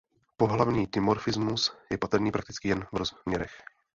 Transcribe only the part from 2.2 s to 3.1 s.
prakticky jen v